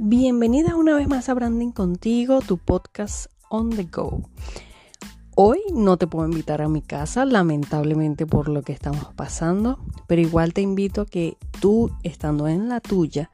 Bienvenida 0.00 0.76
una 0.76 0.94
vez 0.94 1.08
más 1.08 1.28
a 1.28 1.34
Branding 1.34 1.72
Contigo, 1.72 2.40
tu 2.40 2.56
podcast 2.56 3.32
on 3.50 3.70
the 3.70 3.82
go. 3.82 4.22
Hoy 5.34 5.58
no 5.74 5.96
te 5.96 6.06
puedo 6.06 6.28
invitar 6.28 6.62
a 6.62 6.68
mi 6.68 6.82
casa, 6.82 7.24
lamentablemente 7.24 8.24
por 8.24 8.48
lo 8.48 8.62
que 8.62 8.72
estamos 8.72 9.12
pasando, 9.16 9.80
pero 10.06 10.22
igual 10.22 10.54
te 10.54 10.60
invito 10.60 11.00
a 11.00 11.06
que 11.06 11.36
tú, 11.60 11.90
estando 12.04 12.46
en 12.46 12.68
la 12.68 12.78
tuya, 12.78 13.32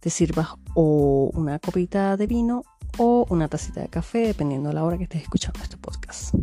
te 0.00 0.08
sirvas 0.08 0.48
o 0.72 1.30
una 1.34 1.58
copita 1.58 2.16
de 2.16 2.26
vino 2.26 2.62
o 2.96 3.26
una 3.28 3.48
tacita 3.48 3.82
de 3.82 3.88
café, 3.88 4.20
dependiendo 4.20 4.70
de 4.70 4.74
la 4.74 4.84
hora 4.84 4.96
que 4.96 5.04
estés 5.04 5.20
escuchando 5.20 5.60
este 5.62 5.76
podcast. 5.76 6.34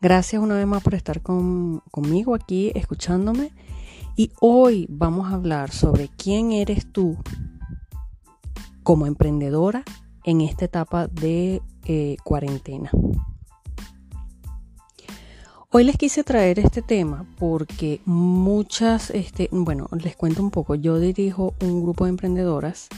Gracias 0.00 0.42
una 0.42 0.56
vez 0.56 0.66
más 0.66 0.82
por 0.82 0.96
estar 0.96 1.22
conmigo 1.22 2.34
aquí 2.34 2.72
escuchándome. 2.74 3.52
Y 4.16 4.32
hoy 4.40 4.86
vamos 4.90 5.30
a 5.30 5.36
hablar 5.36 5.70
sobre 5.70 6.08
quién 6.08 6.50
eres 6.50 6.90
tú 6.90 7.18
como 8.84 9.06
emprendedora 9.06 9.82
en 10.22 10.40
esta 10.40 10.66
etapa 10.66 11.08
de 11.08 11.60
eh, 11.86 12.16
cuarentena. 12.22 12.90
Hoy 15.70 15.82
les 15.82 15.96
quise 15.96 16.22
traer 16.22 16.60
este 16.60 16.82
tema 16.82 17.26
porque 17.36 18.00
muchas, 18.04 19.10
este, 19.10 19.48
bueno, 19.50 19.88
les 19.90 20.14
cuento 20.14 20.40
un 20.40 20.52
poco, 20.52 20.76
yo 20.76 21.00
dirijo 21.00 21.54
un 21.60 21.82
grupo 21.82 22.04
de 22.04 22.10
emprendedoras 22.10 22.88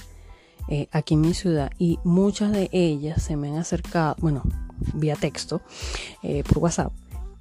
eh, 0.69 0.89
aquí 0.93 1.15
en 1.15 1.23
mi 1.23 1.33
ciudad 1.33 1.71
y 1.79 1.99
muchas 2.05 2.53
de 2.53 2.69
ellas 2.73 3.23
se 3.23 3.37
me 3.37 3.49
han 3.49 3.57
acercado, 3.57 4.17
bueno, 4.19 4.43
vía 4.93 5.17
texto, 5.17 5.63
eh, 6.23 6.45
por 6.47 6.59
WhatsApp, 6.59 6.93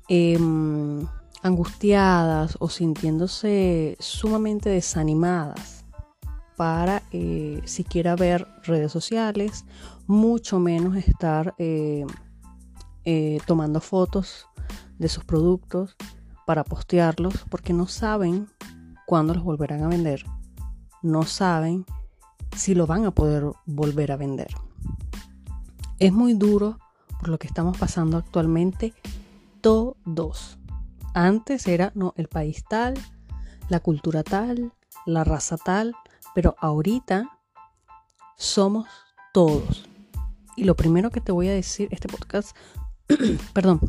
em, 0.07 1.05
angustiadas 1.43 2.55
o 2.62 2.70
sintiéndose 2.70 3.98
sumamente 3.99 4.70
desanimadas 4.70 5.85
para 6.55 7.03
eh, 7.11 7.61
siquiera 7.65 8.15
ver 8.15 8.48
redes 8.63 8.91
sociales, 8.91 9.65
mucho 10.07 10.59
menos 10.59 10.95
estar 10.95 11.53
eh, 11.57 12.05
eh, 13.03 13.39
tomando 13.45 13.81
fotos 13.81 14.48
de 14.98 15.09
sus 15.09 15.23
productos 15.23 15.95
para 16.45 16.63
postearlos 16.63 17.45
porque 17.49 17.73
no 17.73 17.87
saben 17.87 18.48
cuándo 19.05 19.33
los 19.33 19.43
volverán 19.43 19.83
a 19.83 19.87
vender, 19.87 20.26
no 21.01 21.23
saben 21.23 21.85
si 22.55 22.76
lo 22.76 22.87
van 22.87 23.05
a 23.05 23.11
poder 23.11 23.45
volver 23.65 24.11
a 24.11 24.17
vender. 24.17 24.48
Es 25.99 26.13
muy 26.13 26.33
duro 26.33 26.79
por 27.20 27.29
lo 27.29 27.37
que 27.37 27.48
estamos 27.48 27.77
pasando 27.77 28.17
actualmente 28.17 28.93
todos. 29.61 30.57
Antes 31.13 31.67
era 31.67 31.91
no, 31.95 32.13
el 32.17 32.27
país 32.27 32.63
tal, 32.70 32.93
la 33.70 33.79
cultura 33.79 34.23
tal, 34.23 34.73
la 35.05 35.23
raza 35.23 35.57
tal, 35.57 35.95
pero 36.36 36.55
ahorita 36.60 37.30
somos 38.38 38.88
todos. 39.34 39.88
Y 40.58 40.66
lo 40.66 40.76
primero 40.76 41.10
que 41.10 41.22
te 41.22 41.32
voy 41.32 41.48
a 41.48 41.54
decir, 41.54 41.88
este 41.91 42.10
podcast, 42.10 42.55
perdón, 43.54 43.80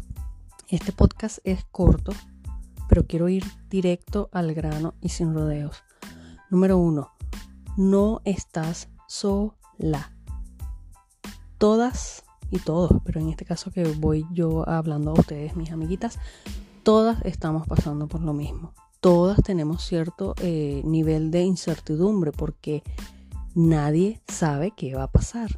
este 0.68 0.92
podcast 0.92 1.38
es 1.42 1.64
corto, 1.72 2.12
pero 2.88 3.04
quiero 3.04 3.28
ir 3.28 3.44
directo 3.68 4.30
al 4.32 4.54
grano 4.54 4.94
y 5.00 5.08
sin 5.08 5.34
rodeos. 5.34 5.82
Número 6.48 6.78
uno, 6.78 7.10
no 7.76 8.20
estás 8.24 8.88
sola. 9.08 10.12
Todas 11.58 12.22
y 12.50 12.60
todos, 12.60 12.92
pero 13.04 13.20
en 13.20 13.28
este 13.28 13.44
caso 13.44 13.72
que 13.72 13.82
voy 13.84 14.24
yo 14.30 14.68
hablando 14.68 15.10
a 15.10 15.14
ustedes, 15.14 15.56
mis 15.56 15.72
amiguitas, 15.72 16.20
todas 16.84 17.24
estamos 17.24 17.66
pasando 17.66 18.06
por 18.06 18.20
lo 18.20 18.32
mismo 18.32 18.72
todas 19.06 19.40
tenemos 19.40 19.84
cierto 19.84 20.34
eh, 20.38 20.82
nivel 20.84 21.30
de 21.30 21.42
incertidumbre 21.42 22.32
porque 22.32 22.82
nadie 23.54 24.20
sabe 24.26 24.72
qué 24.72 24.96
va 24.96 25.04
a 25.04 25.12
pasar. 25.12 25.54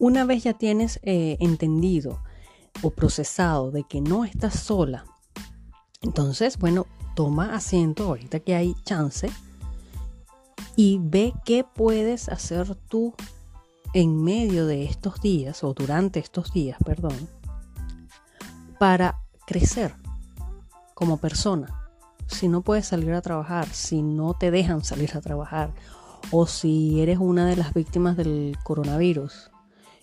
Una 0.00 0.24
vez 0.24 0.42
ya 0.42 0.54
tienes 0.54 0.98
eh, 1.04 1.36
entendido 1.38 2.20
o 2.82 2.90
procesado 2.90 3.70
de 3.70 3.84
que 3.84 4.00
no 4.00 4.24
estás 4.24 4.58
sola, 4.58 5.04
entonces, 6.02 6.58
bueno, 6.58 6.88
toma 7.14 7.54
asiento 7.54 8.08
ahorita 8.08 8.40
que 8.40 8.56
hay 8.56 8.74
chance 8.84 9.30
y 10.74 10.98
ve 11.00 11.32
qué 11.44 11.62
puedes 11.62 12.28
hacer 12.28 12.74
tú 12.74 13.14
en 13.94 14.20
medio 14.20 14.66
de 14.66 14.82
estos 14.82 15.20
días 15.20 15.62
o 15.62 15.74
durante 15.74 16.18
estos 16.18 16.52
días, 16.52 16.76
perdón, 16.84 17.28
para 18.80 19.29
crecer 19.50 19.92
como 20.94 21.16
persona. 21.16 21.90
Si 22.28 22.46
no 22.46 22.62
puedes 22.62 22.86
salir 22.86 23.12
a 23.14 23.20
trabajar, 23.20 23.66
si 23.66 24.00
no 24.00 24.34
te 24.34 24.52
dejan 24.52 24.84
salir 24.84 25.16
a 25.16 25.20
trabajar, 25.20 25.74
o 26.30 26.46
si 26.46 27.00
eres 27.00 27.18
una 27.18 27.46
de 27.46 27.56
las 27.56 27.74
víctimas 27.74 28.16
del 28.16 28.56
coronavirus, 28.62 29.50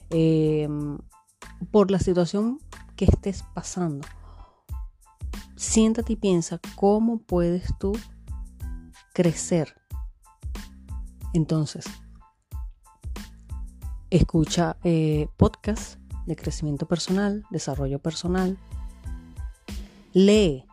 em, 0.09 0.97
por 1.71 1.91
la 1.91 1.99
situación 1.99 2.59
que 2.97 3.05
estés 3.05 3.45
pasando, 3.53 4.05
siéntate 5.55 6.13
y 6.13 6.17
piensa 6.17 6.59
cómo 6.75 7.19
puedes 7.19 7.69
tú 7.79 7.93
crecer. 9.13 9.75
Entonces, 11.33 11.85
escucha 14.09 14.75
eh, 14.83 15.29
podcasts 15.37 15.99
de 16.25 16.35
crecimiento 16.35 16.85
personal, 16.85 17.45
desarrollo 17.49 17.99
personal, 17.99 18.57
Lee. 20.19 20.65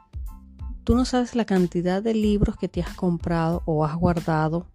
Tú 0.84 0.94
no 0.94 1.04
sabes 1.04 1.36
la 1.36 1.44
cantidad 1.44 2.02
de 2.02 2.14
libros 2.14 2.56
que 2.56 2.66
te 2.66 2.80
has 2.80 2.94
comprado 2.94 3.62
o 3.66 3.84
has 3.84 3.94
guardado 3.94 4.70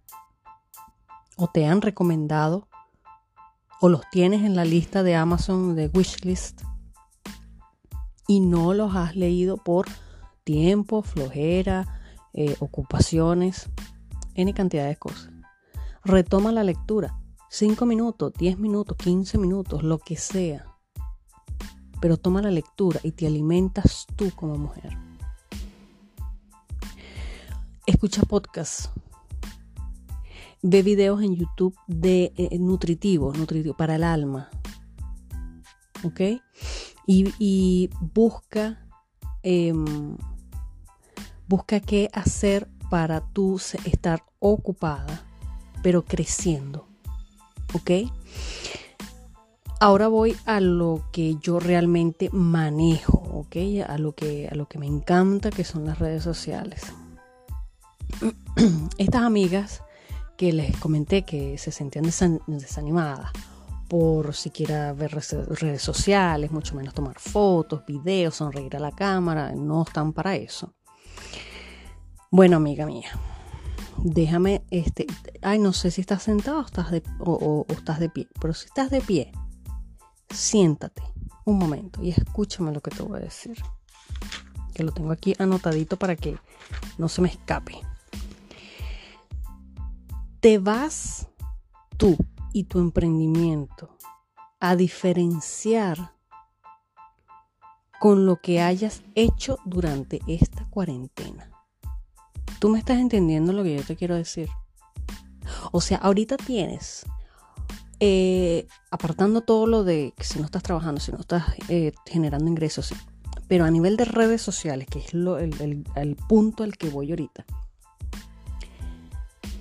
o 1.36 1.48
te 1.48 1.66
han 1.66 1.82
recomendado 1.82 2.68
o 3.80 3.88
los 3.88 4.02
tienes 4.12 4.44
en 4.44 4.54
la 4.54 4.64
lista 4.64 5.02
de 5.02 5.16
Amazon 5.16 5.74
de 5.74 5.90
wishlist 5.92 6.62
y 8.28 8.38
no 8.38 8.72
los 8.72 8.94
has 8.94 9.16
leído 9.16 9.56
por 9.56 9.86
tiempo, 10.44 11.02
flojera, 11.02 12.00
eh, 12.32 12.54
ocupaciones, 12.60 13.68
N 14.36 14.54
cantidad 14.54 14.86
de 14.86 14.94
cosas. 14.94 15.32
Retoma 16.04 16.52
la 16.52 16.62
lectura. 16.62 17.18
5 17.48 17.86
minutos, 17.86 18.32
10 18.34 18.60
minutos, 18.60 18.96
15 18.98 19.36
minutos, 19.36 19.82
lo 19.82 19.98
que 19.98 20.14
sea 20.14 20.69
pero 22.00 22.16
toma 22.16 22.42
la 22.42 22.50
lectura 22.50 23.00
y 23.02 23.12
te 23.12 23.26
alimentas 23.26 24.06
tú 24.16 24.30
como 24.34 24.56
mujer. 24.56 24.96
Escucha 27.86 28.22
podcasts. 28.22 28.90
Ve 30.62 30.82
videos 30.82 31.22
en 31.22 31.36
YouTube 31.36 31.74
de 31.86 32.32
eh, 32.36 32.58
nutritivos, 32.58 33.36
nutritivo 33.38 33.74
para 33.74 33.96
el 33.96 34.04
alma. 34.04 34.48
¿Ok? 36.04 36.20
Y, 37.06 37.90
busca, 38.14 38.86
em, 39.42 40.16
busca 41.48 41.80
qué 41.80 42.08
hacer 42.12 42.70
para 42.90 43.20
tú 43.32 43.60
estar 43.84 44.24
ocupada, 44.38 45.26
pero 45.82 46.04
creciendo. 46.04 46.86
¿Ok? 47.74 47.90
Ahora 49.82 50.08
voy 50.08 50.36
a 50.44 50.60
lo 50.60 51.04
que 51.10 51.36
yo 51.36 51.58
realmente 51.58 52.28
manejo, 52.32 53.16
¿ok? 53.16 53.56
A 53.88 53.96
lo 53.96 54.12
que, 54.14 54.46
a 54.46 54.54
lo 54.54 54.68
que 54.68 54.78
me 54.78 54.86
encanta, 54.86 55.48
que 55.48 55.64
son 55.64 55.86
las 55.86 55.98
redes 55.98 56.22
sociales. 56.22 56.92
Estas 58.98 59.22
amigas 59.22 59.82
que 60.36 60.52
les 60.52 60.76
comenté 60.76 61.22
que 61.22 61.56
se 61.56 61.72
sentían 61.72 62.04
desanimadas 62.46 63.30
por 63.88 64.34
siquiera 64.34 64.92
ver 64.92 65.12
redes 65.12 65.80
sociales, 65.80 66.52
mucho 66.52 66.74
menos 66.74 66.92
tomar 66.92 67.18
fotos, 67.18 67.86
videos, 67.86 68.34
sonreír 68.34 68.76
a 68.76 68.80
la 68.80 68.92
cámara, 68.92 69.54
no 69.54 69.84
están 69.84 70.12
para 70.12 70.36
eso. 70.36 70.74
Bueno, 72.30 72.58
amiga 72.58 72.84
mía, 72.84 73.08
déjame, 73.96 74.62
este, 74.70 75.06
ay, 75.40 75.58
no 75.58 75.72
sé 75.72 75.90
si 75.90 76.02
estás 76.02 76.22
sentado 76.22 76.58
o 76.58 76.66
estás 76.66 76.90
de, 76.90 77.02
o 77.18 77.64
estás 77.70 77.98
de 77.98 78.10
pie, 78.10 78.28
pero 78.38 78.52
si 78.52 78.66
estás 78.66 78.90
de 78.90 79.00
pie, 79.00 79.32
siéntate 80.32 81.02
un 81.44 81.58
momento 81.58 82.02
y 82.02 82.10
escúchame 82.10 82.72
lo 82.72 82.80
que 82.80 82.90
te 82.90 83.02
voy 83.02 83.18
a 83.18 83.22
decir. 83.22 83.62
Que 84.74 84.82
lo 84.82 84.92
tengo 84.92 85.12
aquí 85.12 85.34
anotadito 85.38 85.96
para 85.96 86.16
que 86.16 86.38
no 86.98 87.08
se 87.08 87.20
me 87.22 87.28
escape. 87.28 87.80
Te 90.40 90.58
vas 90.58 91.28
tú 91.96 92.16
y 92.52 92.64
tu 92.64 92.78
emprendimiento 92.78 93.96
a 94.58 94.76
diferenciar 94.76 96.14
con 97.98 98.24
lo 98.24 98.36
que 98.36 98.62
hayas 98.62 99.02
hecho 99.14 99.58
durante 99.64 100.20
esta 100.26 100.64
cuarentena. 100.70 101.50
¿Tú 102.58 102.70
me 102.70 102.78
estás 102.78 102.98
entendiendo 102.98 103.52
lo 103.52 103.62
que 103.62 103.76
yo 103.76 103.84
te 103.84 103.96
quiero 103.96 104.14
decir? 104.14 104.48
O 105.72 105.80
sea, 105.80 105.98
ahorita 105.98 106.36
tienes 106.36 107.04
eh, 108.00 108.66
apartando 108.90 109.42
todo 109.42 109.66
lo 109.66 109.84
de 109.84 110.14
que 110.16 110.24
si 110.24 110.38
no 110.38 110.46
estás 110.46 110.62
trabajando, 110.62 111.00
si 111.00 111.12
no 111.12 111.20
estás 111.20 111.44
eh, 111.68 111.92
generando 112.06 112.48
ingresos, 112.48 112.92
pero 113.46 113.64
a 113.64 113.70
nivel 113.70 113.96
de 113.96 114.04
redes 114.04 114.42
sociales, 114.42 114.86
que 114.88 115.00
es 115.00 115.12
el, 115.12 116.16
punto 116.28 116.64
al 116.64 116.76
que 116.76 116.88
voy 116.88 117.10
ahorita, 117.10 117.44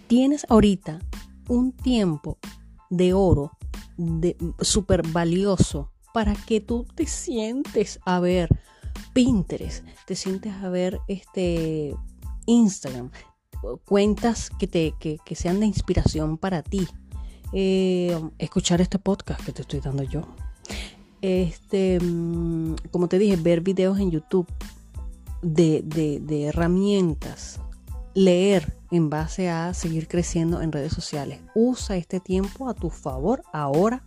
tienes 0.07 0.45
ahorita 0.49 0.99
un 1.47 1.71
tiempo 1.71 2.37
de 2.89 3.13
oro 3.13 3.51
súper 4.61 5.05
valioso 5.07 5.91
para 6.13 6.33
que 6.33 6.61
tú 6.61 6.85
te 6.95 7.05
sientes 7.05 7.99
a 8.05 8.19
ver 8.19 8.49
Pinterest, 9.13 9.85
te 10.05 10.15
sientes 10.15 10.53
a 10.53 10.69
ver 10.69 10.99
este 11.07 11.95
Instagram, 12.45 13.11
cuentas 13.85 14.49
que, 14.49 14.67
te, 14.67 14.93
que, 14.99 15.35
sean 15.35 15.59
de 15.59 15.65
inspiración 15.65 16.37
para 16.37 16.63
ti. 16.63 16.87
Eh, 17.51 18.19
escuchar 18.37 18.81
este 18.81 18.99
podcast 18.99 19.43
que 19.43 19.51
te 19.51 19.61
estoy 19.61 19.79
dando 19.79 20.03
yo. 20.03 20.21
Este, 21.21 21.99
mm, 21.99 22.75
como 22.91 23.07
te 23.07 23.19
dije, 23.19 23.35
ver 23.35 23.61
videos 23.61 23.99
en 23.99 24.11
YouTube 24.11 24.47
de, 25.41 25.81
de 25.83 26.43
herramientas, 26.43 27.59
leer 28.13 28.77
en 28.91 29.09
base 29.09 29.49
a 29.49 29.73
seguir 29.73 30.07
creciendo 30.07 30.61
en 30.61 30.71
redes 30.71 30.93
sociales. 30.93 31.39
Usa 31.55 31.97
este 31.97 32.19
tiempo 32.19 32.69
a 32.69 32.73
tu 32.73 32.89
favor 32.89 33.43
ahora. 33.53 34.03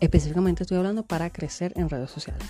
Específicamente 0.00 0.62
estoy 0.62 0.78
hablando 0.78 1.04
para 1.04 1.30
crecer 1.30 1.72
en 1.76 1.88
redes 1.88 2.10
sociales. 2.10 2.46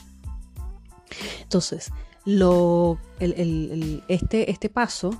Entonces, 1.42 1.92
lo, 2.24 2.98
este, 3.18 4.50
este 4.50 4.68
paso, 4.68 5.10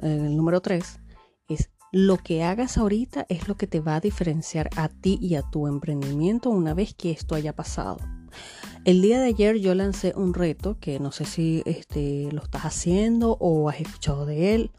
el 0.00 0.36
número 0.36 0.60
3, 0.60 0.82
es 0.82 1.00
lo 1.92 2.16
que 2.16 2.42
hagas 2.42 2.78
ahorita 2.78 3.26
es 3.28 3.48
lo 3.48 3.56
que 3.56 3.66
te 3.66 3.80
va 3.80 3.96
a 3.96 4.00
diferenciar 4.00 4.70
a 4.76 4.88
ti 4.88 5.18
y 5.20 5.34
a 5.34 5.42
tu 5.42 5.66
emprendimiento 5.66 6.48
una 6.48 6.72
vez 6.72 6.94
que 6.94 7.10
esto 7.10 7.34
haya 7.34 7.54
pasado. 7.54 7.98
El 8.84 9.02
día 9.02 9.20
de 9.20 9.26
ayer 9.26 9.58
yo 9.58 9.74
lancé 9.74 10.14
un 10.16 10.32
reto 10.32 10.78
que 10.80 10.98
no 10.98 11.12
sé 11.12 11.26
si 11.26 11.62
este, 11.66 12.32
lo 12.32 12.42
estás 12.42 12.62
haciendo 12.62 13.36
o 13.38 13.68
has 13.68 13.80
escuchado 13.80 14.24
de 14.24 14.54
él. 14.54 14.70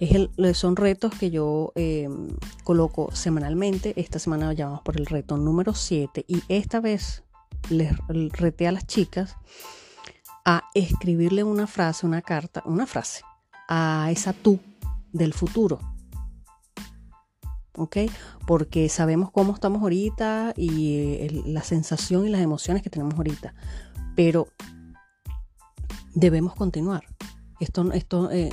Es 0.00 0.10
el, 0.12 0.54
son 0.56 0.74
retos 0.74 1.14
que 1.14 1.30
yo 1.30 1.72
em, 1.76 2.28
coloco 2.64 3.10
semanalmente. 3.14 3.94
Esta 3.96 4.18
semana 4.18 4.52
llamamos 4.52 4.82
por 4.82 4.98
el 4.98 5.06
reto 5.06 5.36
número 5.36 5.74
7 5.74 6.24
y 6.26 6.42
esta 6.48 6.80
vez 6.80 7.22
les 7.70 7.96
reté 8.32 8.66
a 8.66 8.72
las 8.72 8.86
chicas 8.86 9.36
a 10.44 10.64
escribirle 10.74 11.44
una 11.44 11.68
frase, 11.68 12.04
una 12.04 12.20
carta, 12.20 12.64
una 12.66 12.86
frase 12.86 13.22
a 13.68 14.08
esa 14.10 14.32
tú 14.32 14.58
del 15.12 15.32
futuro. 15.32 15.78
Porque 18.46 18.88
sabemos 18.88 19.30
cómo 19.30 19.54
estamos 19.54 19.82
ahorita 19.82 20.54
y 20.56 21.42
la 21.46 21.62
sensación 21.62 22.26
y 22.26 22.30
las 22.30 22.40
emociones 22.40 22.82
que 22.82 22.90
tenemos 22.90 23.14
ahorita. 23.14 23.54
Pero 24.16 24.48
debemos 26.14 26.54
continuar. 26.54 27.04
Esto, 27.60 27.92
esto 27.92 28.30
eh, 28.30 28.50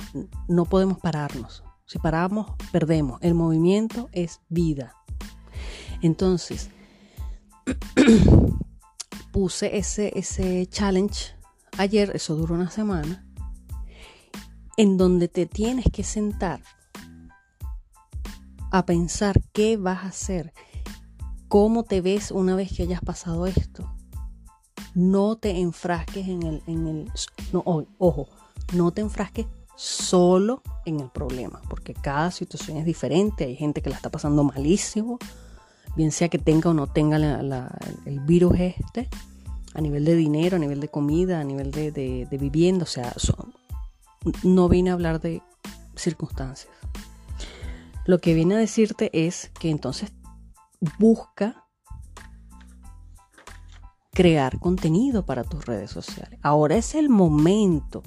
no 0.48 0.64
podemos 0.64 0.98
pararnos. 0.98 1.62
Si 1.86 1.98
paramos, 1.98 2.52
perdemos. 2.72 3.18
El 3.22 3.34
movimiento 3.34 4.08
es 4.12 4.40
vida. 4.48 4.94
Entonces, 6.02 6.70
puse 9.32 9.76
ese, 9.76 10.12
ese 10.18 10.66
challenge 10.66 11.34
ayer, 11.78 12.10
eso 12.14 12.34
duró 12.36 12.54
una 12.54 12.70
semana, 12.70 13.24
en 14.76 14.96
donde 14.96 15.28
te 15.28 15.46
tienes 15.46 15.86
que 15.92 16.02
sentar 16.02 16.60
a 18.70 18.86
pensar 18.86 19.40
qué 19.52 19.76
vas 19.76 20.04
a 20.04 20.08
hacer, 20.08 20.52
cómo 21.48 21.84
te 21.84 22.00
ves 22.00 22.30
una 22.30 22.54
vez 22.54 22.72
que 22.72 22.82
hayas 22.82 23.00
pasado 23.00 23.46
esto. 23.46 23.92
No 24.94 25.36
te 25.36 25.60
enfrasques 25.60 26.26
en 26.26 26.42
el, 26.42 26.62
en 26.66 26.86
el 26.86 27.12
no, 27.52 27.62
ojo, 27.98 28.28
no 28.72 28.90
te 28.92 29.02
enfrasques 29.02 29.46
solo 29.76 30.62
en 30.86 31.00
el 31.00 31.10
problema, 31.10 31.60
porque 31.68 31.92
cada 31.92 32.30
situación 32.30 32.78
es 32.78 32.86
diferente, 32.86 33.44
hay 33.44 33.56
gente 33.56 33.82
que 33.82 33.90
la 33.90 33.96
está 33.96 34.10
pasando 34.10 34.42
malísimo, 34.42 35.18
bien 35.96 36.12
sea 36.12 36.28
que 36.28 36.38
tenga 36.38 36.70
o 36.70 36.74
no 36.74 36.86
tenga 36.86 37.16
el 37.16 38.20
virus 38.20 38.58
este, 38.58 39.08
a 39.74 39.80
nivel 39.80 40.06
de 40.06 40.16
dinero, 40.16 40.56
a 40.56 40.58
nivel 40.58 40.80
de 40.80 40.88
comida, 40.88 41.40
a 41.40 41.44
nivel 41.44 41.70
de, 41.70 42.26
vivienda, 42.40 42.84
o 42.84 42.86
sea, 42.86 43.12
no 44.42 44.68
vine 44.68 44.90
a 44.90 44.94
hablar 44.94 45.20
de 45.20 45.42
circunstancias. 45.94 46.72
Lo 48.06 48.20
que 48.20 48.34
viene 48.34 48.54
a 48.54 48.58
decirte 48.58 49.10
es 49.12 49.50
que 49.58 49.68
entonces 49.68 50.12
busca 50.98 51.66
crear 54.12 54.58
contenido 54.60 55.26
para 55.26 55.44
tus 55.44 55.66
redes 55.66 55.90
sociales. 55.90 56.38
Ahora 56.42 56.76
es 56.76 56.94
el 56.94 57.10
momento, 57.10 58.02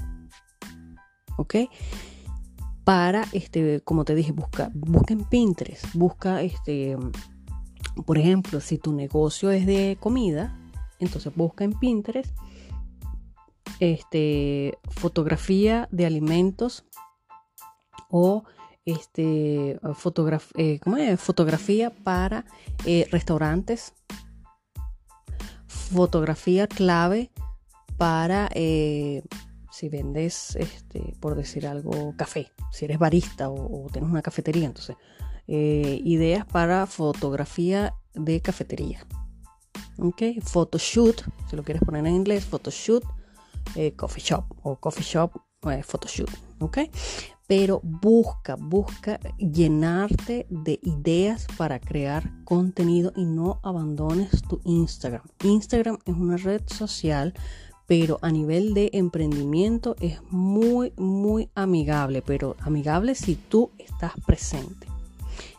¿ok? 1.37 1.55
Para, 2.83 3.27
este, 3.33 3.81
como 3.81 4.05
te 4.05 4.15
dije, 4.15 4.31
busca, 4.31 4.71
busca 4.73 5.13
en 5.13 5.25
Pinterest, 5.25 5.85
busca, 5.93 6.41
este, 6.41 6.97
por 8.05 8.17
ejemplo, 8.17 8.61
si 8.61 8.77
tu 8.77 8.93
negocio 8.93 9.51
es 9.51 9.67
de 9.67 9.97
comida, 9.99 10.57
entonces 10.97 11.35
busca 11.35 11.63
en 11.63 11.73
Pinterest 11.73 12.35
este, 13.79 14.79
fotografía 14.89 15.87
de 15.91 16.05
alimentos 16.05 16.85
o 18.09 18.45
este, 18.91 19.71
eh, 19.71 21.17
fotografía 21.17 21.89
para 21.89 22.45
eh, 22.85 23.07
restaurantes, 23.11 23.93
fotografía 25.67 26.67
clave 26.67 27.31
para 27.97 28.49
eh, 28.53 29.23
si 29.71 29.89
vendes, 29.89 30.55
este, 30.55 31.15
por 31.19 31.35
decir 31.35 31.67
algo, 31.67 32.13
café, 32.17 32.51
si 32.71 32.85
eres 32.85 32.99
barista 32.99 33.49
o, 33.49 33.85
o 33.85 33.89
tienes 33.89 34.09
una 34.09 34.21
cafetería, 34.21 34.65
entonces 34.65 34.95
ideas 35.51 36.45
para 36.45 36.85
fotografía 36.85 37.95
de 38.13 38.39
cafetería. 38.39 39.03
¿ok? 40.01 40.21
Photoshoot, 40.43 41.23
si 41.49 41.55
lo 41.55 41.63
quieres 41.63 41.83
poner 41.83 42.05
en 42.05 42.15
inglés, 42.15 42.45
photoshoot, 42.45 43.03
eh, 43.75 43.95
coffee 43.95 44.23
shop 44.23 44.45
o 44.63 44.75
coffee 44.77 45.03
shop, 45.03 45.31
eh, 45.69 45.83
photoshoot, 45.83 46.29
¿ok? 46.59 46.77
Pero 47.49 47.81
busca, 47.83 48.55
busca 48.55 49.19
llenarte 49.37 50.45
de 50.51 50.79
ideas 50.83 51.47
para 51.57 51.79
crear 51.79 52.31
contenido 52.45 53.11
y 53.15 53.25
no 53.25 53.59
abandones 53.63 54.43
tu 54.43 54.61
Instagram. 54.65 55.23
Instagram 55.43 55.97
es 56.05 56.13
una 56.13 56.37
red 56.37 56.61
social, 56.67 57.33
pero 57.87 58.19
a 58.21 58.29
nivel 58.29 58.75
de 58.75 58.91
emprendimiento 58.93 59.95
es 59.99 60.21
muy, 60.29 60.93
muy 60.95 61.49
amigable, 61.55 62.21
pero 62.21 62.55
amigable 62.59 63.15
si 63.15 63.33
tú 63.33 63.71
estás 63.79 64.13
presente. 64.27 64.87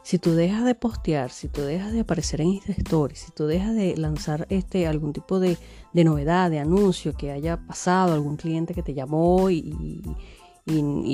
Si 0.04 0.18
tú 0.18 0.34
dejas 0.34 0.64
de 0.64 0.74
postear, 0.74 1.30
si 1.30 1.48
tú 1.48 1.60
dejas 1.60 1.92
de 1.92 2.00
aparecer 2.00 2.40
en 2.40 2.48
Insta 2.48 2.72
Stories, 2.72 3.18
si 3.18 3.32
tú 3.32 3.46
dejas 3.46 3.74
de 3.74 3.96
lanzar 3.96 4.46
este, 4.48 4.86
algún 4.86 5.12
tipo 5.12 5.38
de, 5.40 5.56
novedad, 5.92 6.50
de 6.50 6.58
anuncio 6.58 7.14
que 7.14 7.30
haya 7.30 7.58
pasado, 7.58 8.14
algún 8.14 8.36
cliente 8.36 8.74
que 8.74 8.82
te 8.82 8.94
llamó 8.94 9.50
y, 9.50 10.02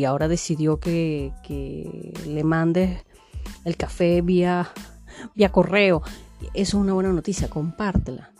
ahora 0.04 0.28
decidió 0.28 0.78
que, 0.78 1.32
le 2.26 2.44
mandes 2.44 3.04
el 3.64 3.76
café 3.76 4.22
vía, 4.22 4.68
vía 5.34 5.50
correo, 5.50 6.02
eso 6.54 6.78
es 6.78 6.82
una 6.82 6.92
buena 6.92 7.12
noticia, 7.12 7.48
compártela. 7.48 8.32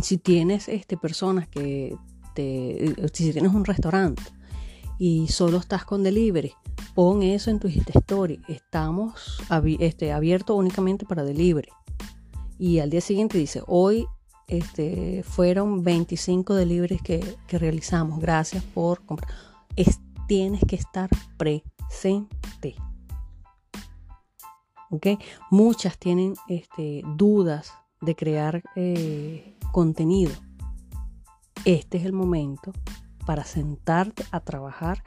Si 0.00 0.18
tienes 0.18 0.68
este, 0.68 0.96
personas 0.96 1.48
que 1.48 1.96
te, 2.34 2.94
si 3.12 3.32
tienes 3.32 3.54
un 3.54 3.64
restaurante 3.64 4.22
y 4.98 5.28
solo 5.28 5.58
estás 5.58 5.84
con 5.84 6.02
delivery, 6.02 6.52
pon 6.94 7.22
eso 7.22 7.50
en 7.50 7.58
tu 7.58 7.68
Story. 7.68 8.40
Estamos 8.48 9.38
este, 9.80 10.12
abiertos 10.12 10.56
únicamente 10.56 11.04
para 11.04 11.24
delivery. 11.24 11.68
Y 12.58 12.78
al 12.78 12.90
día 12.90 13.00
siguiente 13.00 13.38
dice, 13.38 13.62
hoy 13.66 14.06
este, 14.46 15.22
fueron 15.22 15.82
25 15.82 16.54
deliveries 16.54 17.02
que, 17.02 17.36
realizamos. 17.50 18.20
Gracias 18.20 18.62
por 18.62 19.04
comprar. 19.04 19.30
Tienes 20.26 20.62
que 20.66 20.76
estar 20.76 21.08
presente. 21.36 22.76
¿Ok? 24.90 25.06
Muchas 25.50 25.98
tienen 25.98 26.34
este, 26.48 27.02
dudas 27.16 27.72
de 28.00 28.14
crear 28.14 28.62
eh, 28.76 29.56
contenido. 29.72 30.32
Este 31.64 31.98
es 31.98 32.04
el 32.04 32.12
momento 32.12 32.72
para 33.26 33.44
sentarte 33.44 34.24
a 34.30 34.40
trabajar 34.40 35.02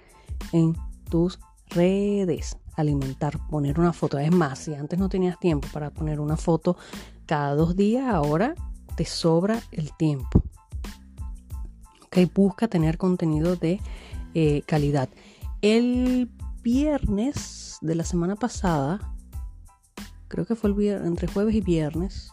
en 0.51 0.75
tus 1.09 1.39
redes, 1.67 2.57
alimentar, 2.75 3.37
poner 3.47 3.79
una 3.79 3.93
foto. 3.93 4.17
Es 4.17 4.31
más, 4.31 4.59
si 4.59 4.73
antes 4.73 4.97
no 4.97 5.09
tenías 5.09 5.39
tiempo 5.39 5.67
para 5.71 5.91
poner 5.91 6.19
una 6.19 6.37
foto 6.37 6.75
cada 7.25 7.55
dos 7.55 7.75
días, 7.75 8.05
ahora 8.07 8.55
te 8.95 9.05
sobra 9.05 9.61
el 9.71 9.95
tiempo. 9.95 10.41
Ok, 12.05 12.17
busca 12.33 12.67
tener 12.67 12.97
contenido 12.97 13.55
de 13.55 13.79
eh, 14.33 14.61
calidad. 14.65 15.09
El 15.61 16.29
viernes 16.61 17.77
de 17.81 17.95
la 17.95 18.03
semana 18.03 18.35
pasada, 18.35 19.13
creo 20.27 20.45
que 20.45 20.55
fue 20.55 20.69
el 20.69 20.75
viernes, 20.75 21.07
entre 21.07 21.27
jueves 21.27 21.55
y 21.55 21.61
viernes, 21.61 22.31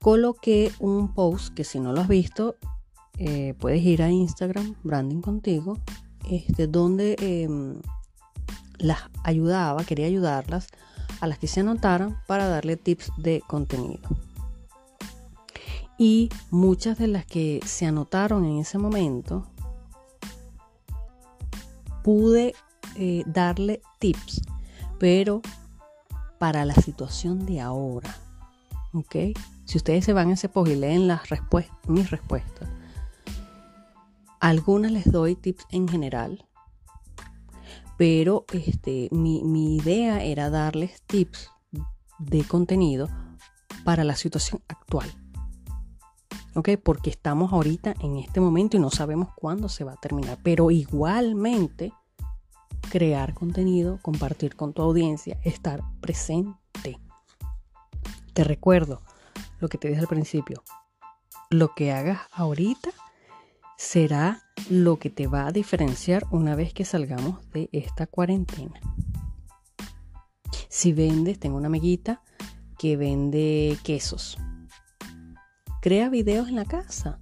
coloqué 0.00 0.72
un 0.80 1.14
post 1.14 1.54
que 1.54 1.64
si 1.64 1.80
no 1.80 1.92
lo 1.92 2.00
has 2.00 2.08
visto, 2.08 2.56
eh, 3.18 3.54
puedes 3.58 3.82
ir 3.82 4.02
a 4.02 4.10
Instagram, 4.10 4.74
Branding 4.82 5.20
Contigo, 5.20 5.78
este, 6.28 6.66
donde 6.66 7.16
em, 7.20 7.80
las 8.78 8.98
ayudaba, 9.22 9.84
quería 9.84 10.06
ayudarlas 10.06 10.68
a 11.20 11.26
las 11.26 11.38
que 11.38 11.46
se 11.46 11.60
anotaran 11.60 12.20
para 12.26 12.48
darle 12.48 12.76
tips 12.76 13.10
de 13.18 13.42
contenido. 13.46 14.08
Y 15.96 16.28
muchas 16.50 16.98
de 16.98 17.06
las 17.06 17.24
que 17.24 17.60
se 17.64 17.86
anotaron 17.86 18.44
en 18.44 18.58
ese 18.58 18.78
momento, 18.78 19.46
pude 22.04 22.54
eh, 22.96 23.24
darle 23.26 23.80
tips, 23.98 24.42
pero 25.00 25.40
para 26.38 26.66
la 26.66 26.74
situación 26.74 27.46
de 27.46 27.62
ahora, 27.62 28.14
¿ok? 28.92 29.16
Si 29.64 29.78
ustedes 29.78 30.04
se 30.04 30.12
van 30.12 30.28
a 30.28 30.34
ese 30.34 30.50
post 30.50 30.70
y 30.70 30.76
leen 30.76 31.08
las 31.08 31.22
mis 31.88 32.10
respuestas, 32.10 32.68
algunas 34.38 34.92
les 34.92 35.10
doy 35.10 35.34
tips 35.34 35.64
en 35.70 35.88
general, 35.88 36.46
pero 37.96 38.44
este, 38.52 39.08
mi, 39.10 39.42
mi 39.42 39.76
idea 39.76 40.22
era 40.22 40.50
darles 40.50 41.00
tips 41.06 41.48
de 42.18 42.44
contenido 42.44 43.08
para 43.82 44.04
la 44.04 44.14
situación 44.14 44.62
actual. 44.68 45.10
¿Ok? 46.54 46.70
Porque 46.82 47.10
estamos 47.10 47.52
ahorita 47.52 47.94
en 48.00 48.16
este 48.16 48.40
momento 48.40 48.76
y 48.76 48.80
no 48.80 48.90
sabemos 48.90 49.28
cuándo 49.34 49.68
se 49.68 49.84
va 49.84 49.92
a 49.92 50.00
terminar. 50.00 50.38
Pero 50.42 50.70
igualmente, 50.70 51.92
crear 52.90 53.34
contenido, 53.34 53.98
compartir 54.02 54.56
con 54.56 54.72
tu 54.72 54.82
audiencia, 54.82 55.38
estar 55.42 55.82
presente. 56.00 56.98
Te 58.32 58.44
recuerdo 58.44 59.02
lo 59.60 59.68
que 59.68 59.78
te 59.78 59.88
dije 59.88 60.00
al 60.00 60.08
principio. 60.08 60.62
Lo 61.50 61.74
que 61.74 61.92
hagas 61.92 62.20
ahorita 62.32 62.90
será 63.76 64.42
lo 64.70 64.98
que 64.98 65.10
te 65.10 65.26
va 65.26 65.46
a 65.46 65.52
diferenciar 65.52 66.26
una 66.30 66.54
vez 66.54 66.72
que 66.72 66.84
salgamos 66.84 67.48
de 67.50 67.68
esta 67.72 68.06
cuarentena. 68.06 68.80
Si 70.68 70.92
vendes, 70.92 71.38
tengo 71.38 71.56
una 71.56 71.66
amiguita 71.66 72.22
que 72.78 72.96
vende 72.96 73.78
quesos. 73.84 74.38
Crea 75.84 76.08
videos 76.08 76.48
en 76.48 76.56
la 76.56 76.64
casa. 76.64 77.20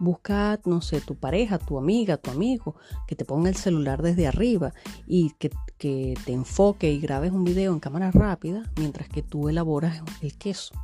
Busca, 0.00 0.58
no 0.64 0.80
sé, 0.80 1.00
tu 1.00 1.14
pareja, 1.14 1.56
tu 1.56 1.78
amiga, 1.78 2.16
tu 2.16 2.32
amigo, 2.32 2.74
que 3.06 3.14
te 3.14 3.24
ponga 3.24 3.48
el 3.48 3.54
celular 3.54 4.02
desde 4.02 4.26
arriba 4.26 4.72
y 5.06 5.30
que, 5.38 5.52
te 5.78 6.32
enfoque 6.32 6.90
y 6.90 6.98
grabes 6.98 7.30
un 7.30 7.44
video 7.44 7.72
en 7.72 7.78
cámara 7.78 8.10
rápida 8.10 8.64
mientras 8.76 9.08
que 9.08 9.22
tú 9.22 9.48
elaboras 9.48 10.02
el 10.20 10.36
queso 10.36 10.74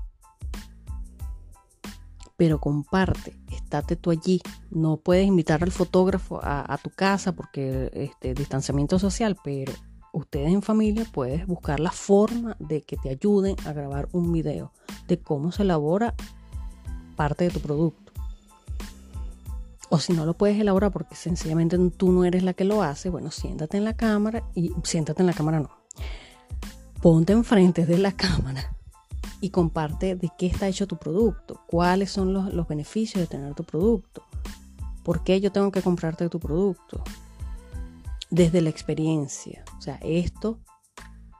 pero 2.36 2.60
comparte, 2.60 3.34
estate 3.50 3.96
tú 3.96 4.10
allí. 4.10 4.40
No 4.70 4.96
puedes 4.96 5.26
invitar 5.26 5.64
al 5.64 5.72
fotógrafo 5.72 6.38
a, 6.40 6.78
tu 6.80 6.90
casa 6.90 7.32
porque 7.32 7.90
este 7.94 8.32
distanciamiento 8.32 9.00
social, 9.00 9.36
pero 9.42 9.72
ustedes 10.12 10.52
en 10.52 10.62
familia 10.62 11.04
puedes 11.12 11.48
buscar 11.48 11.80
la 11.80 11.90
forma 11.90 12.56
de 12.60 12.82
que 12.82 12.96
te 12.96 13.10
ayuden 13.10 13.56
a 13.66 13.72
grabar 13.72 14.08
un 14.12 14.30
video 14.30 14.72
de 15.08 15.18
cómo 15.18 15.50
se 15.50 15.62
elabora 15.62 16.14
parte 17.22 17.44
de 17.44 17.50
tu 17.50 17.60
producto. 17.60 18.12
O 19.90 20.00
si 20.00 20.12
no 20.12 20.26
lo 20.26 20.34
puedes 20.34 20.58
elaborar 20.58 20.90
porque 20.90 21.14
sencillamente 21.14 21.78
tú 21.96 22.10
no 22.10 22.24
eres 22.24 22.42
la 22.42 22.52
que 22.52 22.64
lo 22.64 22.82
hace, 22.82 23.10
bueno, 23.10 23.30
siéntate 23.30 23.76
en 23.76 23.84
la 23.84 23.94
cámara 23.94 24.42
y 24.56 24.72
siéntate 24.82 25.22
en 25.22 25.26
la 25.26 25.32
cámara 25.32 25.60
no. 25.60 25.70
Ponte 27.00 27.32
enfrente 27.32 27.86
de 27.86 27.98
la 27.98 28.10
cámara 28.26 28.74
y 29.40 29.50
comparte 29.50 30.16
de 30.16 30.30
qué 30.36 30.46
está 30.46 30.66
hecho 30.66 30.88
tu 30.88 30.96
producto, 30.96 31.60
cuáles 31.68 32.10
son 32.10 32.32
los, 32.32 32.66
beneficios 32.66 33.20
de 33.20 33.28
tener 33.28 33.54
tu 33.54 33.62
producto, 33.62 34.24
por 35.04 35.22
qué 35.22 35.40
yo 35.40 35.52
tengo 35.52 35.70
que 35.70 35.80
comprarte 35.80 36.28
tu 36.28 36.40
producto, 36.40 37.04
desde 38.30 38.62
la 38.62 38.70
experiencia. 38.70 39.64
O 39.78 39.80
sea, 39.80 40.00
esto 40.02 40.58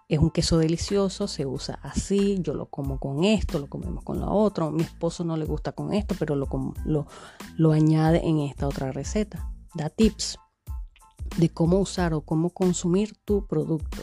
es 0.08 0.18
un 0.18 0.30
queso 0.30 0.58
delicioso, 0.58 1.26
se 1.26 1.46
usa 1.46 1.78
así, 1.82 2.38
yo 2.40 2.54
lo 2.54 2.66
como 2.66 2.98
con 2.98 3.24
esto, 3.24 3.58
lo 3.58 3.68
comemos 3.68 4.04
con 4.04 4.20
lo 4.20 4.30
otro, 4.30 4.70
mi 4.70 4.82
esposo 4.82 5.24
no 5.24 5.36
le 5.36 5.44
gusta 5.44 5.72
con 5.72 5.92
esto, 5.92 6.14
pero 6.18 6.34
lo, 6.34 6.48
lo, 6.84 7.06
lo 7.56 7.72
añade 7.72 8.26
en 8.26 8.40
esta 8.40 8.68
otra 8.68 8.92
receta. 8.92 9.50
Da 9.74 9.88
tips 9.88 10.38
de 11.38 11.48
cómo 11.48 11.78
usar 11.78 12.14
o 12.14 12.22
cómo 12.22 12.50
consumir 12.50 13.16
tu 13.24 13.46
producto. 13.46 14.02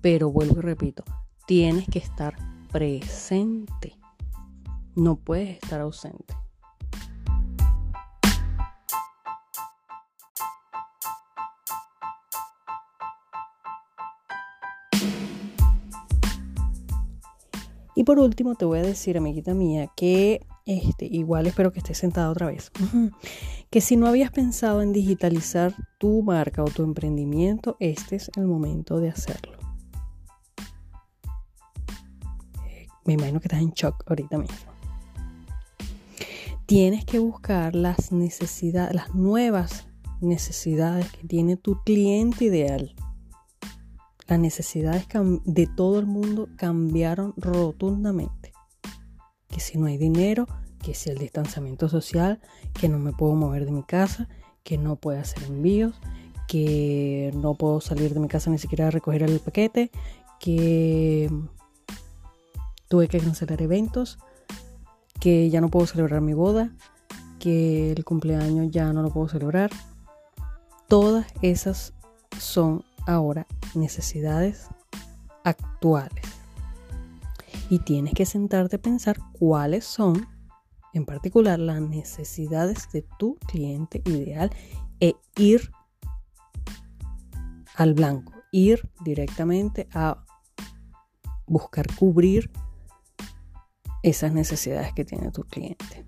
Pero 0.00 0.30
vuelvo 0.30 0.58
y 0.58 0.62
repito, 0.62 1.04
tienes 1.46 1.86
que 1.88 1.98
estar 1.98 2.36
presente. 2.72 3.98
No 4.94 5.16
puedes 5.16 5.62
estar 5.62 5.80
ausente. 5.80 6.34
Y 18.00 18.04
por 18.04 18.18
último 18.18 18.54
te 18.54 18.64
voy 18.64 18.78
a 18.78 18.82
decir, 18.82 19.18
amiguita 19.18 19.52
mía, 19.52 19.90
que 19.94 20.40
este, 20.64 21.04
igual 21.04 21.46
espero 21.46 21.70
que 21.70 21.80
estés 21.80 21.98
sentada 21.98 22.30
otra 22.30 22.46
vez, 22.46 22.72
que 23.70 23.82
si 23.82 23.96
no 23.96 24.06
habías 24.06 24.30
pensado 24.30 24.80
en 24.80 24.94
digitalizar 24.94 25.74
tu 25.98 26.22
marca 26.22 26.64
o 26.64 26.70
tu 26.70 26.82
emprendimiento, 26.82 27.76
este 27.78 28.16
es 28.16 28.30
el 28.38 28.46
momento 28.46 29.00
de 29.00 29.10
hacerlo. 29.10 29.52
Me 33.04 33.12
imagino 33.12 33.38
que 33.38 33.48
estás 33.48 33.60
en 33.60 33.72
shock 33.72 34.02
ahorita 34.06 34.38
mismo. 34.38 34.56
Tienes 36.64 37.04
que 37.04 37.18
buscar 37.18 37.74
las 37.74 38.12
necesidades, 38.12 38.94
las 38.94 39.14
nuevas 39.14 39.88
necesidades 40.22 41.12
que 41.12 41.28
tiene 41.28 41.58
tu 41.58 41.82
cliente 41.84 42.46
ideal. 42.46 42.94
Las 44.30 44.38
necesidades 44.38 45.08
de 45.44 45.66
todo 45.66 45.98
el 45.98 46.06
mundo 46.06 46.48
cambiaron 46.54 47.34
rotundamente. 47.36 48.52
Que 49.48 49.58
si 49.58 49.76
no 49.76 49.86
hay 49.86 49.98
dinero, 49.98 50.46
que 50.80 50.94
si 50.94 51.10
el 51.10 51.18
distanciamiento 51.18 51.88
social, 51.88 52.40
que 52.80 52.88
no 52.88 53.00
me 53.00 53.12
puedo 53.12 53.34
mover 53.34 53.64
de 53.64 53.72
mi 53.72 53.82
casa, 53.82 54.28
que 54.62 54.78
no 54.78 54.94
puedo 54.94 55.18
hacer 55.18 55.42
envíos, 55.42 56.00
que 56.46 57.32
no 57.34 57.56
puedo 57.56 57.80
salir 57.80 58.14
de 58.14 58.20
mi 58.20 58.28
casa 58.28 58.50
ni 58.50 58.58
siquiera 58.58 58.86
a 58.86 58.90
recoger 58.92 59.24
el 59.24 59.40
paquete, 59.40 59.90
que 60.38 61.28
tuve 62.86 63.08
que 63.08 63.18
cancelar 63.18 63.60
eventos, 63.60 64.20
que 65.18 65.50
ya 65.50 65.60
no 65.60 65.70
puedo 65.70 65.88
celebrar 65.88 66.20
mi 66.20 66.34
boda, 66.34 66.70
que 67.40 67.90
el 67.90 68.04
cumpleaños 68.04 68.70
ya 68.70 68.92
no 68.92 69.02
lo 69.02 69.10
puedo 69.10 69.26
celebrar. 69.26 69.72
Todas 70.86 71.26
esas 71.42 71.94
son 72.38 72.84
ahora 73.08 73.48
necesidades 73.74 74.68
actuales. 75.44 76.24
Y 77.68 77.78
tienes 77.80 78.14
que 78.14 78.26
sentarte 78.26 78.76
a 78.76 78.82
pensar 78.82 79.18
cuáles 79.38 79.84
son, 79.84 80.26
en 80.92 81.04
particular, 81.06 81.58
las 81.58 81.80
necesidades 81.80 82.90
de 82.92 83.06
tu 83.18 83.36
cliente 83.46 84.02
ideal 84.04 84.50
e 84.98 85.14
ir 85.36 85.70
al 87.76 87.94
blanco, 87.94 88.32
ir 88.50 88.90
directamente 89.04 89.88
a 89.94 90.24
buscar 91.46 91.86
cubrir 91.94 92.50
esas 94.02 94.32
necesidades 94.32 94.92
que 94.92 95.04
tiene 95.04 95.30
tu 95.30 95.44
cliente. 95.44 96.06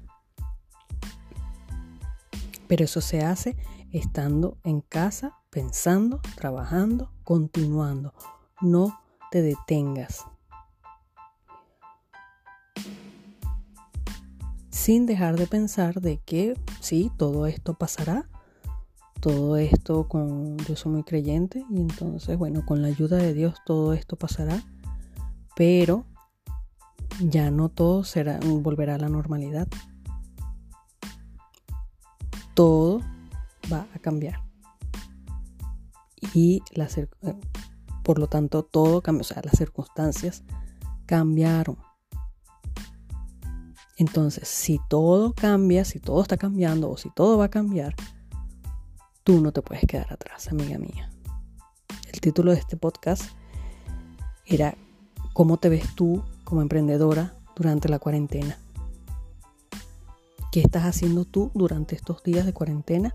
Pero 2.68 2.84
eso 2.84 3.00
se 3.00 3.22
hace 3.22 3.56
estando 3.90 4.58
en 4.64 4.80
casa, 4.80 5.41
pensando, 5.52 6.18
trabajando, 6.34 7.10
continuando. 7.24 8.14
No 8.62 8.98
te 9.30 9.42
detengas. 9.42 10.24
Sin 14.70 15.04
dejar 15.04 15.36
de 15.36 15.46
pensar 15.46 16.00
de 16.00 16.18
que 16.18 16.54
sí, 16.80 17.12
todo 17.18 17.46
esto 17.46 17.74
pasará. 17.74 18.28
Todo 19.20 19.56
esto 19.58 20.08
con 20.08 20.56
yo 20.58 20.74
soy 20.74 20.90
muy 20.90 21.02
creyente 21.04 21.64
y 21.70 21.80
entonces 21.80 22.36
bueno, 22.36 22.64
con 22.66 22.82
la 22.82 22.88
ayuda 22.88 23.18
de 23.18 23.34
Dios 23.34 23.54
todo 23.66 23.92
esto 23.92 24.16
pasará. 24.16 24.60
Pero 25.54 26.06
ya 27.20 27.50
no 27.50 27.68
todo 27.68 28.04
será, 28.04 28.40
volverá 28.42 28.94
a 28.94 28.98
la 28.98 29.10
normalidad. 29.10 29.68
Todo 32.54 33.00
va 33.70 33.86
a 33.94 33.98
cambiar. 33.98 34.51
Y 36.34 36.62
eh, 36.74 37.08
por 38.02 38.18
lo 38.18 38.26
tanto 38.26 38.62
todo 38.62 39.02
cambió, 39.02 39.22
o 39.22 39.24
sea, 39.24 39.42
las 39.42 39.56
circunstancias 39.56 40.44
cambiaron. 41.06 41.76
Entonces, 43.96 44.48
si 44.48 44.80
todo 44.88 45.32
cambia, 45.34 45.84
si 45.84 46.00
todo 46.00 46.22
está 46.22 46.36
cambiando 46.36 46.90
o 46.90 46.96
si 46.96 47.10
todo 47.10 47.38
va 47.38 47.46
a 47.46 47.50
cambiar, 47.50 47.94
tú 49.22 49.40
no 49.40 49.52
te 49.52 49.62
puedes 49.62 49.84
quedar 49.86 50.12
atrás, 50.12 50.48
amiga 50.48 50.78
mía. 50.78 51.10
El 52.12 52.20
título 52.20 52.52
de 52.52 52.58
este 52.58 52.76
podcast 52.76 53.24
era 54.46 54.74
¿Cómo 55.32 55.56
te 55.56 55.68
ves 55.68 55.94
tú 55.94 56.22
como 56.44 56.62
emprendedora 56.62 57.34
durante 57.56 57.88
la 57.88 57.98
cuarentena? 57.98 58.58
¿Qué 60.50 60.60
estás 60.60 60.84
haciendo 60.84 61.24
tú 61.24 61.50
durante 61.54 61.94
estos 61.94 62.22
días 62.22 62.44
de 62.44 62.52
cuarentena 62.52 63.14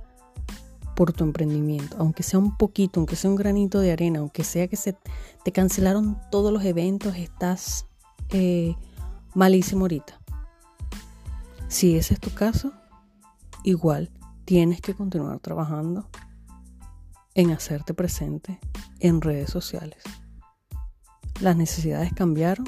por 0.97 1.13
tu 1.13 1.23
emprendimiento, 1.23 1.95
aunque 1.99 2.23
sea 2.23 2.39
un 2.39 2.57
poquito, 2.57 2.99
aunque 2.99 3.15
sea 3.15 3.29
un 3.29 3.35
granito 3.35 3.79
de 3.79 3.91
arena, 3.91 4.17
aunque 4.17 4.43
sea 4.43 4.67
que 4.67 4.77
se 4.77 4.97
te 5.43 5.51
cancelaron 5.51 6.19
todos 6.31 6.51
los 6.51 6.65
eventos, 6.65 7.15
estás 7.17 7.85
eh, 8.29 8.75
malísimo 9.35 9.81
ahorita. 9.81 10.19
Si 11.67 11.95
ese 11.95 12.15
es 12.15 12.19
tu 12.19 12.33
caso, 12.33 12.73
igual 13.63 14.09
tienes 14.43 14.81
que 14.81 14.95
continuar 14.95 15.39
trabajando 15.39 16.09
en 17.35 17.51
hacerte 17.51 17.93
presente 17.93 18.59
en 18.99 19.21
redes 19.21 19.51
sociales. 19.51 20.01
Las 21.41 21.55
necesidades 21.55 22.11
cambiaron, 22.11 22.65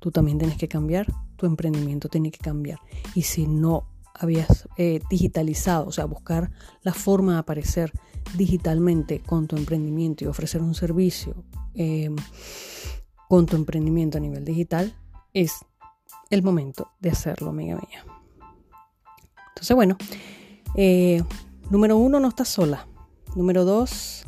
tú 0.00 0.10
también 0.10 0.38
tienes 0.38 0.56
que 0.56 0.68
cambiar, 0.68 1.12
tu 1.36 1.44
emprendimiento 1.44 2.08
tiene 2.08 2.30
que 2.30 2.38
cambiar. 2.38 2.80
Y 3.14 3.20
si 3.20 3.46
no 3.46 3.93
habías 4.14 4.68
eh, 4.76 5.00
digitalizado, 5.10 5.86
o 5.86 5.92
sea, 5.92 6.04
buscar 6.04 6.50
la 6.82 6.94
forma 6.94 7.34
de 7.34 7.38
aparecer 7.40 7.92
digitalmente 8.36 9.20
con 9.20 9.46
tu 9.46 9.56
emprendimiento 9.56 10.24
y 10.24 10.28
ofrecer 10.28 10.62
un 10.62 10.74
servicio 10.74 11.44
em, 11.74 12.16
con 13.28 13.46
tu 13.46 13.56
emprendimiento 13.56 14.18
a 14.18 14.20
nivel 14.20 14.44
digital, 14.44 14.94
es 15.32 15.64
el 16.30 16.42
momento 16.42 16.92
de 17.00 17.10
hacerlo, 17.10 17.50
amiga 17.50 17.76
mía. 17.76 18.04
Entonces, 19.48 19.74
bueno, 19.74 19.96
eh, 20.76 21.22
número 21.70 21.96
uno, 21.96 22.20
no 22.20 22.28
estás 22.28 22.48
sola. 22.48 22.86
Número 23.34 23.64
dos, 23.64 24.24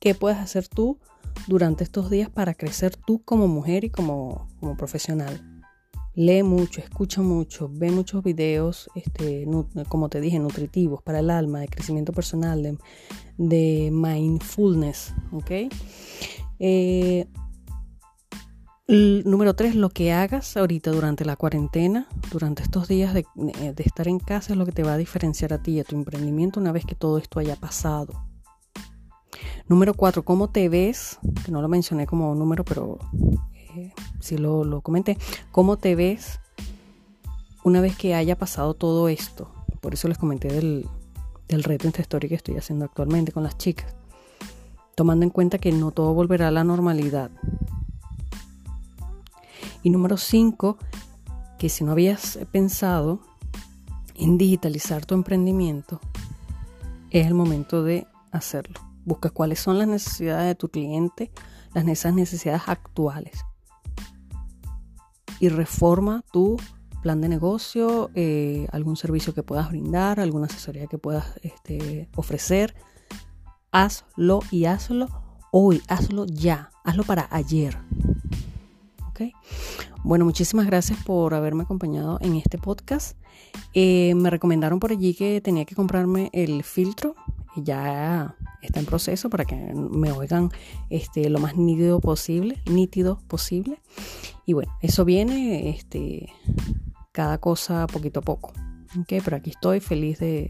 ¿qué 0.00 0.14
puedes 0.14 0.38
hacer 0.38 0.68
tú 0.68 0.98
durante 1.46 1.84
estos 1.84 2.10
días 2.10 2.30
para 2.30 2.54
crecer 2.54 2.96
tú 2.96 3.22
como 3.24 3.46
mujer 3.46 3.84
y 3.84 3.90
como, 3.90 4.48
como 4.58 4.76
profesional? 4.76 5.47
Lee 6.18 6.42
mucho, 6.42 6.80
escucha 6.80 7.22
mucho, 7.22 7.70
ve 7.72 7.92
muchos 7.92 8.24
videos, 8.24 8.90
este, 8.96 9.46
como 9.88 10.08
te 10.08 10.20
dije, 10.20 10.40
nutritivos 10.40 11.00
para 11.00 11.20
el 11.20 11.30
alma, 11.30 11.60
de 11.60 11.68
crecimiento 11.68 12.12
personal, 12.12 12.76
de, 13.36 13.90
mindfulness, 13.92 15.14
¿ok? 15.30 15.50
Eh, 16.58 17.28
número 18.88 19.54
tres, 19.54 19.76
lo 19.76 19.90
que 19.90 20.12
hagas 20.12 20.56
ahorita 20.56 20.90
durante 20.90 21.24
la 21.24 21.36
cuarentena, 21.36 22.08
durante 22.32 22.64
estos 22.64 22.88
días 22.88 23.14
de, 23.14 23.24
de, 23.36 23.82
estar 23.84 24.08
en 24.08 24.18
casa, 24.18 24.54
es 24.54 24.58
lo 24.58 24.66
que 24.66 24.72
te 24.72 24.82
va 24.82 24.94
a 24.94 24.98
diferenciar 24.98 25.52
a 25.52 25.62
ti 25.62 25.74
y 25.74 25.80
a 25.80 25.84
tu 25.84 25.94
emprendimiento 25.94 26.58
una 26.58 26.72
vez 26.72 26.84
que 26.84 26.96
todo 26.96 27.18
esto 27.18 27.38
haya 27.38 27.54
pasado. 27.54 28.24
Número 29.68 29.94
cuatro, 29.94 30.24
¿cómo 30.24 30.50
te 30.50 30.68
ves? 30.68 31.20
Que 31.44 31.52
no 31.52 31.62
lo 31.62 31.68
mencioné 31.68 32.06
como 32.08 32.34
número, 32.34 32.64
pero 32.64 32.98
si 34.20 34.36
lo, 34.36 34.80
comenté, 34.80 35.18
¿cómo 35.52 35.76
te 35.76 35.94
ves 35.94 36.40
una 37.64 37.80
vez 37.80 37.96
que 37.96 38.14
haya 38.14 38.36
pasado 38.36 38.74
todo 38.74 39.08
esto? 39.08 39.50
Por 39.80 39.94
eso 39.94 40.08
les 40.08 40.18
comenté 40.18 40.48
del, 40.48 40.86
del 41.48 41.64
reto 41.64 41.86
Insta 41.86 42.02
Story 42.02 42.28
que 42.28 42.34
estoy 42.34 42.56
haciendo 42.56 42.84
actualmente 42.84 43.32
con 43.32 43.42
las 43.42 43.56
chicas. 43.58 43.94
Tomando 44.94 45.24
en 45.24 45.30
cuenta 45.30 45.58
que 45.58 45.72
no 45.72 45.92
todo 45.92 46.12
volverá 46.14 46.48
a 46.48 46.50
la 46.50 46.64
normalidad. 46.64 47.30
Y 49.82 49.90
número 49.90 50.16
5, 50.16 50.76
que 51.58 51.68
si 51.68 51.84
no 51.84 51.92
habías 51.92 52.38
pensado 52.50 53.20
en 54.16 54.36
digitalizar 54.36 55.06
tu 55.06 55.14
emprendimiento, 55.14 56.00
es 57.10 57.26
el 57.26 57.34
momento 57.34 57.84
de 57.84 58.06
hacerlo. 58.32 58.80
Busca 59.04 59.30
cuáles 59.30 59.60
son 59.60 59.78
las 59.78 59.86
necesidades 59.86 60.46
de 60.46 60.54
tu 60.56 60.68
cliente, 60.68 61.30
las 61.72 61.86
esas 61.86 62.12
necesidades 62.12 62.62
actuales 62.66 63.44
y 65.40 65.48
reforma 65.48 66.24
tu 66.32 66.56
plan 67.02 67.20
de 67.20 67.28
negocio, 67.28 68.10
eh, 68.14 68.66
algún 68.72 68.96
servicio 68.96 69.34
que 69.34 69.42
puedas 69.42 69.68
brindar, 69.70 70.20
alguna 70.20 70.46
asesoría 70.46 70.86
que 70.86 70.98
puedas 70.98 71.38
este, 71.42 72.08
ofrecer. 72.16 72.74
Hazlo 73.70 74.40
y 74.50 74.64
hazlo 74.64 75.08
hoy, 75.50 75.82
hazlo 75.88 76.26
ya, 76.26 76.70
hazlo 76.84 77.04
para 77.04 77.28
ayer. 77.30 77.78
¿Ok? 79.08 79.32
Bueno, 80.04 80.24
muchísimas 80.24 80.66
gracias 80.66 81.02
por 81.04 81.34
haberme 81.34 81.64
acompañado 81.64 82.18
en 82.20 82.36
este 82.36 82.58
podcast. 82.58 83.16
Eh, 83.74 84.14
me 84.14 84.30
recomendaron 84.30 84.80
por 84.80 84.92
allí 84.92 85.14
que 85.14 85.40
tenía 85.40 85.64
que 85.64 85.74
comprarme 85.74 86.30
el 86.32 86.62
filtro. 86.62 87.14
Ya 87.56 88.36
está 88.62 88.78
en 88.80 88.86
proceso 88.86 89.30
para 89.30 89.44
que 89.44 89.56
me 89.56 90.12
oigan 90.12 90.50
este, 90.90 91.28
lo 91.28 91.40
más 91.40 91.56
nítido 91.56 92.00
posible, 92.00 92.62
nítido 92.70 93.18
posible. 93.26 93.80
Y 94.48 94.54
bueno, 94.54 94.72
eso 94.80 95.04
viene 95.04 95.68
este, 95.68 96.32
cada 97.12 97.36
cosa 97.36 97.86
poquito 97.86 98.20
a 98.20 98.22
poco. 98.22 98.54
¿okay? 98.98 99.20
Pero 99.20 99.36
aquí 99.36 99.50
estoy 99.50 99.78
feliz 99.80 100.18
de, 100.20 100.48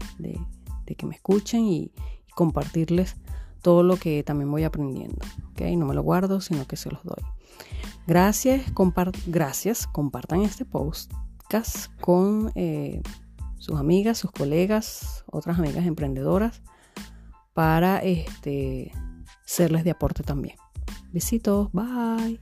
que 0.97 1.05
me 1.05 1.15
escuchen 1.15 1.65
y, 1.65 1.91
compartirles 2.33 3.17
todo 3.61 3.83
lo 3.83 3.97
que 3.97 4.23
también 4.23 4.49
voy 4.49 4.63
aprendiendo. 4.63 5.17
¿okay? 5.51 5.75
No 5.75 5.85
me 5.85 5.93
lo 5.93 6.01
guardo, 6.01 6.39
sino 6.39 6.65
que 6.65 6.77
se 6.77 6.89
los 6.89 7.03
doy. 7.03 7.21
Gracias, 8.07 8.71
gracias. 9.27 9.85
Compartan 9.85 10.43
este 10.43 10.63
podcast 10.63 11.91
con 11.99 12.53
eh, 12.55 13.01
sus 13.57 13.77
amigas, 13.77 14.17
sus 14.17 14.31
colegas, 14.31 15.25
otras 15.25 15.59
amigas 15.59 15.85
emprendedoras 15.85 16.61
para 17.53 17.97
este, 17.97 18.93
serles 19.45 19.83
de 19.83 19.91
aporte 19.91 20.23
también. 20.23 20.55
Besitos, 21.11 21.69
bye. 21.73 22.39